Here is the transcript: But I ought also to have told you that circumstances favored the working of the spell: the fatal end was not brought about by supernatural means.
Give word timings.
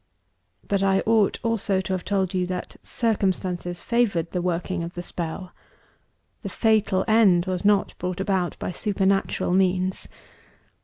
But 0.67 0.81
I 0.81 1.01
ought 1.01 1.37
also 1.43 1.79
to 1.79 1.93
have 1.93 2.03
told 2.03 2.33
you 2.33 2.47
that 2.47 2.75
circumstances 2.81 3.83
favored 3.83 4.31
the 4.31 4.41
working 4.41 4.81
of 4.81 4.95
the 4.95 5.03
spell: 5.03 5.51
the 6.41 6.49
fatal 6.49 7.05
end 7.07 7.45
was 7.45 7.63
not 7.63 7.93
brought 7.99 8.19
about 8.19 8.57
by 8.57 8.71
supernatural 8.71 9.53
means. 9.53 10.07